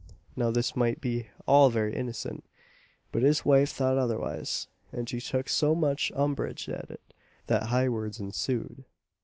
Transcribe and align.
Now 0.35 0.49
this 0.49 0.75
might 0.75 0.99
be 0.99 1.27
all 1.45 1.69
very 1.69 1.95
innocent, 1.95 2.43
but 3.11 3.21
his 3.21 3.45
wife 3.45 3.69
thought 3.69 3.99
otherwise; 3.99 4.65
and 4.91 5.07
she 5.07 5.21
took 5.21 5.47
so 5.47 5.75
much 5.75 6.11
umbrage 6.15 6.67
at 6.69 6.89
it, 6.89 7.13
that 7.45 7.67
high 7.67 7.87
words 7.87 8.19
ensued. 8.19 8.83